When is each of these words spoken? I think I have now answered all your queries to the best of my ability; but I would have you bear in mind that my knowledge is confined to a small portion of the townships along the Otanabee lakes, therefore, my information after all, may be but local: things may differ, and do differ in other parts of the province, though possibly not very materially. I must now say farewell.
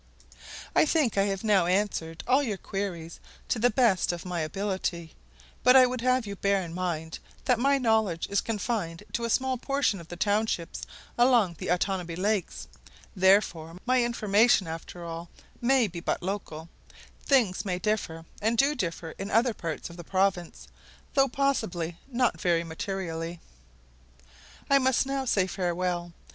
I 0.75 0.83
think 0.83 1.15
I 1.15 1.25
have 1.25 1.43
now 1.43 1.67
answered 1.67 2.23
all 2.27 2.41
your 2.41 2.57
queries 2.57 3.19
to 3.49 3.59
the 3.59 3.69
best 3.69 4.11
of 4.11 4.25
my 4.25 4.39
ability; 4.39 5.13
but 5.63 5.75
I 5.75 5.85
would 5.85 6.01
have 6.01 6.25
you 6.25 6.35
bear 6.35 6.59
in 6.63 6.73
mind 6.73 7.19
that 7.45 7.59
my 7.59 7.77
knowledge 7.77 8.25
is 8.31 8.41
confined 8.41 9.03
to 9.13 9.25
a 9.25 9.29
small 9.29 9.59
portion 9.59 10.01
of 10.01 10.07
the 10.07 10.15
townships 10.15 10.81
along 11.19 11.53
the 11.59 11.69
Otanabee 11.69 12.15
lakes, 12.17 12.67
therefore, 13.15 13.77
my 13.85 14.03
information 14.03 14.65
after 14.65 15.05
all, 15.05 15.29
may 15.61 15.85
be 15.85 15.99
but 15.99 16.23
local: 16.23 16.67
things 17.23 17.63
may 17.63 17.77
differ, 17.77 18.25
and 18.41 18.57
do 18.57 18.73
differ 18.73 19.11
in 19.19 19.29
other 19.29 19.53
parts 19.53 19.87
of 19.91 19.97
the 19.97 20.03
province, 20.03 20.67
though 21.13 21.27
possibly 21.27 21.95
not 22.07 22.41
very 22.41 22.63
materially. 22.63 23.39
I 24.67 24.79
must 24.79 25.05
now 25.05 25.25
say 25.25 25.45
farewell. 25.45 26.11